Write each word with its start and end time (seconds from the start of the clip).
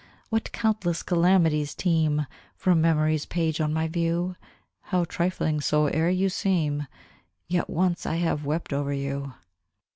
What 0.29 0.51
countless 0.51 1.03
calamities 1.03 1.75
teem 1.75 2.25
From 2.55 2.81
memory's 2.81 3.27
page 3.27 3.61
on 3.61 3.71
my 3.71 3.87
view! 3.87 4.35
How 4.85 5.05
trifling 5.05 5.61
soever 5.61 6.09
you 6.09 6.27
seem, 6.27 6.87
Yet 7.47 7.69
once 7.69 8.07
I 8.07 8.15
have 8.15 8.43
wept 8.43 8.73
over 8.73 8.93
you. 8.93 9.33